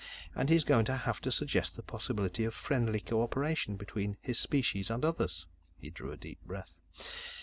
[0.33, 4.39] And he's going to have to suggest the possibility of friendly co operation between his
[4.39, 5.45] species and others."
[5.77, 6.73] He drew a deep breath.